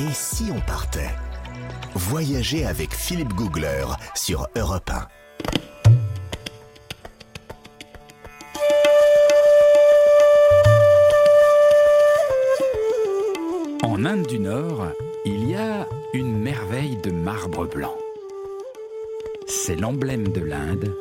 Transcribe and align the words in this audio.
Et 0.00 0.12
si 0.12 0.44
on 0.52 0.60
partait 0.60 1.10
Voyager 1.96 2.64
avec 2.64 2.94
Philippe 2.94 3.32
Googler 3.32 3.84
sur 4.14 4.46
Europe 4.56 4.90
1. 4.90 5.08
En 13.82 14.04
Inde 14.04 14.26
du 14.28 14.38
Nord, 14.38 14.86
il 15.24 15.50
y 15.50 15.56
a 15.56 15.88
une 16.14 16.38
merveille 16.38 16.96
de 16.98 17.10
marbre 17.10 17.66
blanc. 17.66 17.96
C'est 19.48 19.74
l'emblème 19.74 20.28
de 20.28 20.42
l'Inde, 20.42 20.94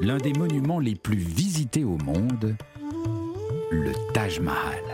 l'un 0.00 0.18
des 0.18 0.34
monuments 0.34 0.78
les 0.78 0.94
plus 0.94 1.16
visités 1.16 1.82
au 1.82 1.98
monde, 1.98 2.54
le 3.72 3.92
Taj 4.12 4.38
Mahal. 4.38 4.84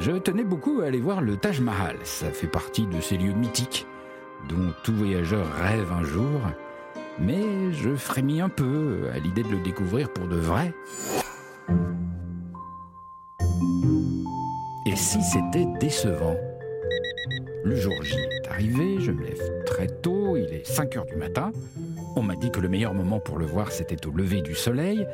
Je 0.00 0.12
tenais 0.12 0.44
beaucoup 0.44 0.80
à 0.80 0.86
aller 0.86 0.98
voir 0.98 1.20
le 1.20 1.36
Taj 1.36 1.60
Mahal. 1.60 1.96
Ça 2.04 2.30
fait 2.30 2.46
partie 2.46 2.86
de 2.86 3.02
ces 3.02 3.18
lieux 3.18 3.34
mythiques 3.34 3.86
dont 4.48 4.72
tout 4.82 4.94
voyageur 4.94 5.46
rêve 5.52 5.92
un 5.92 6.02
jour. 6.02 6.40
Mais 7.18 7.70
je 7.72 7.94
frémis 7.94 8.40
un 8.40 8.48
peu 8.48 9.10
à 9.14 9.18
l'idée 9.18 9.42
de 9.42 9.50
le 9.50 9.58
découvrir 9.58 10.10
pour 10.10 10.26
de 10.26 10.36
vrai. 10.36 10.72
Et 14.86 14.96
si 14.96 15.20
c'était 15.20 15.66
décevant? 15.78 16.36
Le 17.62 17.76
jour 17.76 17.92
J 18.02 18.16
est 18.16 18.48
arrivé, 18.48 19.00
je 19.00 19.12
me 19.12 19.22
lève 19.22 19.64
très 19.66 19.86
tôt, 19.86 20.34
il 20.38 20.54
est 20.54 20.66
5 20.66 20.96
heures 20.96 21.04
du 21.04 21.16
matin. 21.16 21.52
On 22.16 22.22
m'a 22.22 22.36
dit 22.36 22.50
que 22.50 22.60
le 22.60 22.70
meilleur 22.70 22.94
moment 22.94 23.20
pour 23.20 23.36
le 23.36 23.44
voir 23.44 23.70
c'était 23.70 24.06
au 24.06 24.12
lever 24.12 24.40
du 24.40 24.54
soleil. 24.54 25.06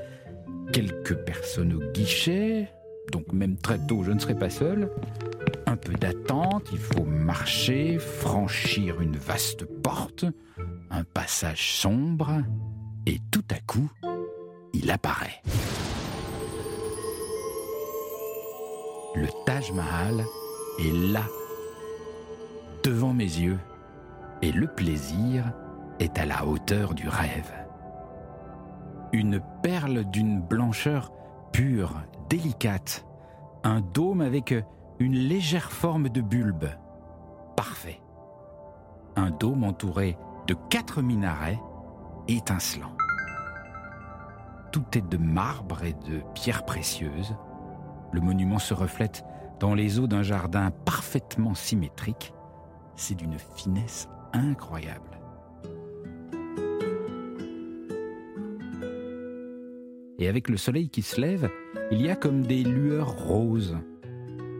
Quelques 0.73 1.16
personnes 1.24 1.73
au 1.73 1.92
guichet, 1.92 2.68
donc 3.12 3.33
même 3.33 3.56
très 3.56 3.78
tôt 3.78 4.02
je 4.02 4.12
ne 4.12 4.19
serai 4.19 4.34
pas 4.34 4.51
seul. 4.51 4.91
Un 5.66 5.77
peu 5.77 5.92
d'attente, 5.95 6.69
il 6.73 6.78
faut 6.78 7.04
marcher, 7.04 7.98
franchir 7.98 9.01
une 9.01 9.16
vaste 9.16 9.65
porte, 9.82 10.24
un 10.90 11.04
passage 11.04 11.73
sombre, 11.73 12.30
et 13.07 13.18
tout 13.30 13.45
à 13.51 13.59
coup, 13.66 13.90
il 14.73 14.90
apparaît. 14.90 15.43
Le 19.15 19.26
Taj 19.45 19.73
Mahal 19.73 20.24
est 20.79 21.13
là, 21.13 21.24
devant 22.85 23.13
mes 23.13 23.24
yeux, 23.24 23.59
et 24.43 24.52
le 24.52 24.66
plaisir 24.66 25.52
est 25.98 26.18
à 26.18 26.26
la 26.26 26.46
hauteur 26.46 26.95
du 26.95 27.09
rêve. 27.09 27.51
Une 29.13 29.41
perle 29.63 30.04
d'une 30.10 30.41
blancheur 30.41 31.10
pure, 31.52 31.94
délicate, 32.28 33.06
un 33.64 33.80
dôme 33.80 34.20
avec 34.20 34.54
une 34.98 35.14
légère 35.14 35.70
forme 35.70 36.08
de 36.08 36.20
bulbe. 36.20 36.68
Parfait. 37.56 38.00
Un 39.16 39.30
dôme 39.30 39.64
entouré 39.64 40.16
de 40.46 40.54
quatre 40.70 41.02
minarets 41.02 41.60
étincelants. 42.28 42.96
Tout 44.72 44.84
est 44.94 45.08
de 45.08 45.16
marbre 45.16 45.84
et 45.84 45.94
de 45.94 46.22
pierres 46.34 46.64
précieuses. 46.64 47.34
Le 48.12 48.20
monument 48.20 48.58
se 48.58 48.74
reflète 48.74 49.24
dans 49.58 49.74
les 49.74 49.98
eaux 49.98 50.06
d'un 50.06 50.22
jardin 50.22 50.70
parfaitement 50.70 51.54
symétrique. 51.54 52.34
C'est 52.94 53.14
d'une 53.14 53.38
finesse 53.38 54.08
incroyable. 54.32 55.15
Et 60.18 60.28
avec 60.28 60.48
le 60.48 60.56
soleil 60.56 60.88
qui 60.88 61.02
se 61.02 61.20
lève, 61.20 61.50
il 61.90 62.00
y 62.00 62.09
a 62.09 62.16
comme 62.16 62.46
des 62.46 62.64
lueurs 62.64 63.16
roses, 63.16 63.76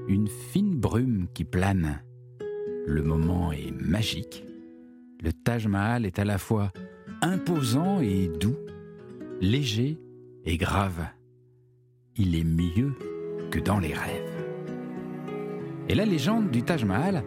une 0.07 0.29
fine 0.29 0.77
brume 0.77 1.27
qui 1.33 1.45
plane. 1.45 2.03
Le 2.87 3.03
moment 3.03 3.53
est 3.53 3.73
magique. 3.73 4.45
Le 5.23 5.33
Taj 5.33 5.67
Mahal 5.67 6.05
est 6.05 6.19
à 6.19 6.25
la 6.25 6.39
fois 6.39 6.73
imposant 7.23 8.01
et 8.01 8.29
doux, 8.29 8.57
léger 9.41 9.99
et 10.45 10.57
grave. 10.57 11.07
Il 12.17 12.37
est 12.37 12.45
mieux 12.45 12.95
que 13.51 13.59
dans 13.59 13.79
les 13.79 13.95
rêves. 13.95 14.45
Et 15.89 15.95
la 15.95 16.05
légende 16.05 16.51
du 16.51 16.63
Taj 16.63 16.85
Mahal 16.85 17.25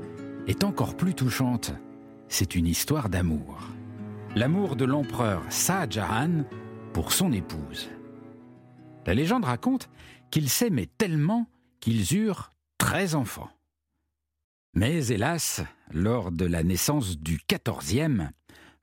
est 0.47 0.63
encore 0.63 0.95
plus 0.95 1.15
touchante. 1.15 1.73
C'est 2.27 2.55
une 2.55 2.67
histoire 2.67 3.09
d'amour. 3.09 3.59
L'amour 4.35 4.75
de 4.75 4.85
l'empereur 4.85 5.41
Shah 5.49 5.87
Jahan 5.89 6.43
pour 6.93 7.11
son 7.11 7.31
épouse. 7.31 7.89
La 9.09 9.15
légende 9.15 9.45
raconte 9.45 9.89
qu'ils 10.29 10.49
s'aimaient 10.49 10.85
tellement 10.99 11.47
qu'ils 11.79 12.15
eurent 12.15 12.53
treize 12.77 13.15
enfants. 13.15 13.49
Mais 14.75 15.07
hélas, 15.07 15.63
lors 15.91 16.31
de 16.31 16.45
la 16.45 16.61
naissance 16.61 17.17
du 17.17 17.39
quatorzième, 17.39 18.29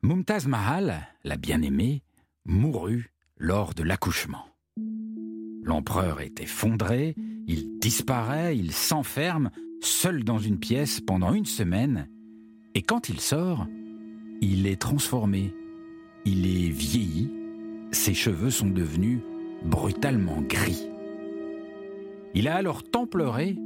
Mumtaz 0.02 0.48
Mahal, 0.48 1.06
la 1.22 1.36
bien-aimée, 1.36 2.02
mourut 2.44 3.12
lors 3.36 3.72
de 3.72 3.84
l'accouchement. 3.84 4.44
L'empereur 5.62 6.20
est 6.20 6.40
effondré, 6.40 7.14
il 7.46 7.78
disparaît, 7.78 8.58
il 8.58 8.72
s'enferme, 8.72 9.52
seul 9.80 10.24
dans 10.24 10.40
une 10.40 10.58
pièce 10.58 11.00
pendant 11.00 11.34
une 11.34 11.46
semaine, 11.46 12.08
et 12.74 12.82
quand 12.82 13.08
il 13.08 13.20
sort, 13.20 13.68
il 14.40 14.66
est 14.66 14.80
transformé, 14.80 15.54
il 16.24 16.48
est 16.48 16.70
vieilli, 16.70 17.30
ses 17.92 18.12
cheveux 18.12 18.50
sont 18.50 18.70
devenus 18.70 19.20
brutalement 19.64 20.42
gris. 20.42 20.86
Il 22.34 22.48
a 22.48 22.54
alors 22.54 22.82
tant 22.82 23.06
pleuré 23.06 23.56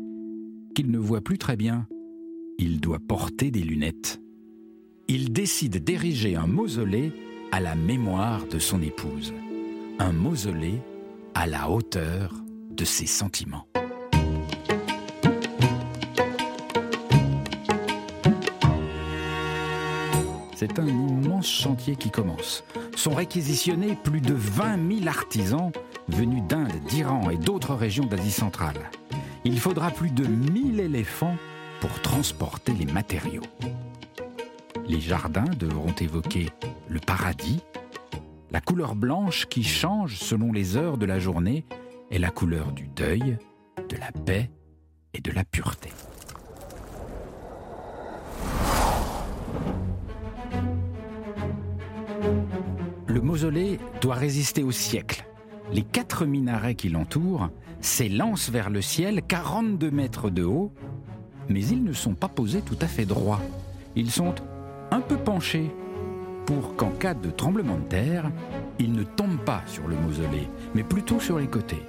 qu'il 0.74 0.90
ne 0.90 0.98
voit 0.98 1.20
plus 1.20 1.38
très 1.38 1.56
bien. 1.56 1.86
Il 2.58 2.80
doit 2.80 3.00
porter 3.00 3.50
des 3.50 3.62
lunettes. 3.62 4.20
Il 5.08 5.32
décide 5.32 5.82
d'ériger 5.82 6.36
un 6.36 6.46
mausolée 6.46 7.12
à 7.52 7.60
la 7.60 7.74
mémoire 7.74 8.46
de 8.46 8.58
son 8.58 8.80
épouse. 8.80 9.34
Un 9.98 10.12
mausolée 10.12 10.80
à 11.34 11.46
la 11.46 11.70
hauteur 11.70 12.34
de 12.70 12.84
ses 12.84 13.06
sentiments. 13.06 13.66
C'est 20.60 20.78
un 20.78 20.86
immense 20.86 21.48
chantier 21.48 21.96
qui 21.96 22.10
commence. 22.10 22.64
Sont 22.94 23.14
réquisitionnés 23.14 23.96
plus 24.04 24.20
de 24.20 24.34
20 24.34 24.98
000 24.98 25.08
artisans 25.08 25.72
venus 26.08 26.42
d'Inde, 26.42 26.74
d'Iran 26.86 27.30
et 27.30 27.38
d'autres 27.38 27.74
régions 27.74 28.04
d'Asie 28.04 28.30
centrale. 28.30 28.90
Il 29.46 29.58
faudra 29.58 29.90
plus 29.90 30.10
de 30.10 30.26
1000 30.26 30.80
éléphants 30.80 31.36
pour 31.80 32.02
transporter 32.02 32.74
les 32.74 32.84
matériaux. 32.84 33.40
Les 34.86 35.00
jardins 35.00 35.48
devront 35.58 35.94
évoquer 35.98 36.50
le 36.88 37.00
paradis, 37.00 37.62
la 38.50 38.60
couleur 38.60 38.96
blanche 38.96 39.46
qui 39.46 39.64
change 39.64 40.16
selon 40.16 40.52
les 40.52 40.76
heures 40.76 40.98
de 40.98 41.06
la 41.06 41.18
journée 41.18 41.64
est 42.10 42.18
la 42.18 42.28
couleur 42.28 42.72
du 42.72 42.86
deuil, 42.86 43.38
de 43.88 43.96
la 43.96 44.12
paix 44.12 44.50
et 45.14 45.22
de 45.22 45.32
la 45.32 45.42
pureté. 45.42 45.88
Le 53.10 53.20
mausolée 53.20 53.80
doit 54.00 54.14
résister 54.14 54.62
au 54.62 54.70
siècle. 54.70 55.26
Les 55.72 55.82
quatre 55.82 56.26
minarets 56.26 56.76
qui 56.76 56.88
l'entourent 56.88 57.50
s'élancent 57.80 58.50
vers 58.50 58.70
le 58.70 58.80
ciel 58.80 59.22
42 59.26 59.90
mètres 59.90 60.30
de 60.30 60.44
haut, 60.44 60.70
mais 61.48 61.64
ils 61.64 61.82
ne 61.82 61.92
sont 61.92 62.14
pas 62.14 62.28
posés 62.28 62.62
tout 62.62 62.78
à 62.80 62.86
fait 62.86 63.06
droits. 63.06 63.40
Ils 63.96 64.12
sont 64.12 64.32
un 64.92 65.00
peu 65.00 65.16
penchés 65.16 65.72
pour 66.46 66.76
qu'en 66.76 66.90
cas 66.90 67.14
de 67.14 67.30
tremblement 67.30 67.78
de 67.78 67.88
terre, 67.88 68.30
ils 68.78 68.92
ne 68.92 69.02
tombent 69.02 69.44
pas 69.44 69.64
sur 69.66 69.88
le 69.88 69.96
mausolée, 69.96 70.48
mais 70.76 70.84
plutôt 70.84 71.18
sur 71.18 71.40
les 71.40 71.48
côtés. 71.48 71.82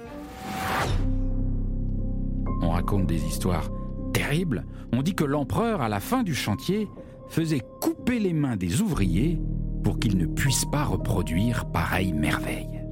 On 2.62 2.70
raconte 2.70 3.06
des 3.06 3.24
histoires 3.24 3.70
terribles. 4.12 4.64
On 4.92 5.02
dit 5.02 5.14
que 5.14 5.24
l'empereur, 5.24 5.82
à 5.82 5.88
la 5.88 6.00
fin 6.00 6.24
du 6.24 6.34
chantier, 6.34 6.88
faisait 7.28 7.62
couper 7.80 8.18
les 8.18 8.32
mains 8.32 8.56
des 8.56 8.80
ouvriers 8.80 9.38
pour 9.82 9.98
qu'ils 9.98 10.16
ne 10.16 10.26
puissent 10.26 10.64
pas 10.64 10.84
reproduire 10.84 11.66
pareille 11.66 12.12
merveille. 12.12 12.82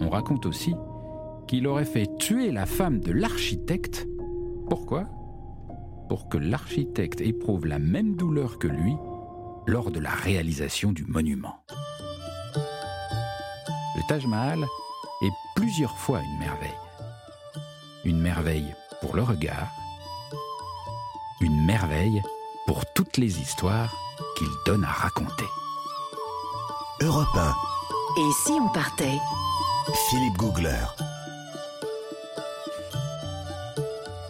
On 0.00 0.08
raconte 0.08 0.46
aussi 0.46 0.74
qu'il 1.46 1.66
aurait 1.66 1.84
fait 1.84 2.08
tuer 2.18 2.50
la 2.50 2.66
femme 2.66 3.00
de 3.00 3.12
l'architecte. 3.12 4.06
Pourquoi? 4.68 5.04
Pour 6.08 6.28
que 6.28 6.38
l'architecte 6.38 7.20
éprouve 7.20 7.66
la 7.66 7.78
même 7.78 8.16
douleur 8.16 8.58
que 8.58 8.68
lui 8.68 8.94
lors 9.66 9.90
de 9.90 10.00
la 10.00 10.10
réalisation 10.10 10.92
du 10.92 11.04
monument. 11.04 11.56
Le 13.96 14.08
Taj 14.08 14.26
Mahal 14.26 14.64
est 15.22 15.32
plusieurs 15.56 15.96
fois 15.96 16.20
une 16.20 16.38
merveille. 16.38 16.70
Une 18.04 18.20
merveille 18.20 18.74
pour 19.00 19.16
le 19.16 19.22
regard, 19.22 19.70
une 21.40 21.64
merveille 21.64 22.22
pour 22.66 22.84
toutes 22.92 23.16
les 23.16 23.40
histoires 23.40 23.94
qu'il 24.36 24.48
donne 24.66 24.84
à 24.84 24.90
raconter. 24.92 25.46
Europe 27.00 27.26
1, 27.36 27.48
Et 28.20 28.32
si 28.44 28.52
on 28.52 28.68
partait? 28.68 29.18
Philippe 30.10 30.36
Googler. 30.36 30.84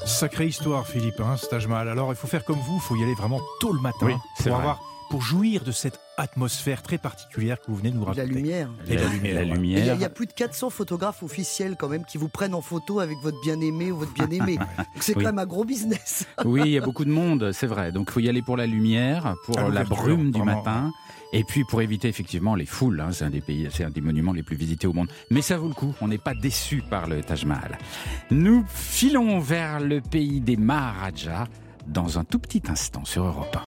Sacrée 0.06 0.46
histoire, 0.46 0.86
Philippe, 0.86 1.20
hein, 1.20 1.36
ce 1.36 1.46
Taj 1.46 1.66
Mahal. 1.66 1.88
Alors, 1.88 2.10
il 2.12 2.16
faut 2.16 2.26
faire 2.26 2.44
comme 2.44 2.58
vous, 2.60 2.74
il 2.76 2.80
faut 2.80 2.96
y 2.96 3.02
aller 3.02 3.14
vraiment 3.14 3.40
tôt 3.60 3.72
le 3.72 3.80
matin 3.80 4.06
Oui, 4.06 4.14
c'est 4.36 4.44
pour 4.44 4.52
vrai. 4.52 4.60
avoir, 4.60 4.80
pour 5.10 5.22
jouir 5.22 5.64
de 5.64 5.72
cette 5.72 5.98
atmosphère 6.16 6.82
très 6.82 6.98
particulière 6.98 7.60
que 7.60 7.66
vous 7.68 7.76
venez 7.76 7.90
de 7.90 7.96
nous 7.96 8.02
La 8.04 8.12
raconter. 8.12 8.26
lumière. 8.34 8.70
Et 8.88 8.94
la 8.96 9.02
La 9.02 9.08
lumière, 9.08 9.34
ouais. 9.36 9.40
Et 9.42 9.44
Il 9.44 9.48
y, 9.48 9.50
a- 9.50 9.54
lumière. 9.54 9.94
il 9.94 10.00
y 10.00 10.04
a 10.04 10.10
plus 10.10 10.26
de 10.26 10.32
400 10.32 10.70
photographes 10.70 11.22
officiels 11.22 11.76
quand 11.78 11.88
même 11.88 12.04
qui 12.04 12.18
vous 12.18 12.28
prennent 12.28 12.54
en 12.54 12.62
photo 12.62 13.00
avec 13.00 13.18
votre 13.22 13.40
bien-aimé 13.42 13.90
ou 13.92 13.96
votre 13.98 14.12
bien-aimé. 14.14 14.56
Donc 14.78 14.86
c'est 15.00 15.16
Oui. 15.16 15.22
quand 15.24 15.30
même 15.30 15.38
un 15.38 15.46
gros 15.46 15.64
business. 15.64 16.26
Oui, 16.44 16.62
il 16.64 16.70
y 16.72 16.78
a 16.78 16.80
beaucoup 16.82 17.04
de 17.04 17.10
monde, 17.10 17.50
c'est 17.52 17.66
vrai. 17.66 17.90
Donc, 17.92 18.06
il 18.10 18.12
faut 18.12 18.20
y 18.20 18.28
aller 18.28 18.42
pour 18.42 18.56
la 18.56 18.66
lumière, 18.66 19.34
pour 19.46 19.58
À 19.58 19.68
la 19.68 19.84
brume 19.84 20.30
du 20.30 20.38
vraiment, 20.38 20.56
matin. 20.56 20.92
Et 21.32 21.42
puis 21.42 21.64
pour 21.64 21.82
éviter 21.82 22.06
effectivement 22.08 22.54
les 22.54 22.66
foules, 22.66 23.00
hein. 23.00 23.08
c'est 23.10 23.24
un 23.24 23.30
des 23.30 23.40
pays, 23.40 23.66
c'est 23.72 23.82
un 23.82 23.90
des 23.90 24.00
monuments 24.00 24.32
les 24.32 24.44
plus 24.44 24.56
visités 24.56 24.86
au 24.86 24.92
monde. 24.92 25.08
Mais 25.30 25.42
ça 25.42 25.56
vaut 25.56 25.66
le 25.68 25.74
coup, 25.74 25.92
on 26.00 26.06
n'est 26.06 26.18
pas 26.18 26.34
déçu 26.34 26.82
par 26.88 27.08
le 27.08 27.22
Taj 27.24 27.44
Mahal. 27.44 27.76
Nous 28.30 28.64
filons 28.68 29.40
vers 29.40 29.80
le 29.80 30.00
pays 30.00 30.40
des 30.40 30.56
Maharajas 30.56 31.46
dans 31.88 32.18
un 32.20 32.24
tout 32.24 32.38
petit 32.38 32.62
instant 32.68 33.04
sur 33.04 33.24
Europe 33.24 33.56
1. 33.56 33.60